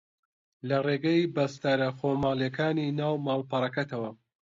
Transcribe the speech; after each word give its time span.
لە 0.67 0.77
ڕێگەی 0.85 1.31
بەستەرە 1.35 1.89
خۆماڵییەکانی 1.97 2.95
ناو 2.99 3.13
ماڵپەڕەکەتەوە 3.25 4.11